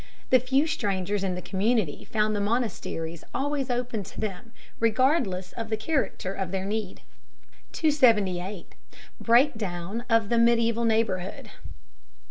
[0.31, 5.69] The few strangers in the community found the monasteries always open to them, regardless of
[5.69, 7.03] the character of their need.
[7.73, 8.73] 278.
[9.19, 11.51] BREAKDOWN OF THE MEDIEVAL NEIGHBORHOOD.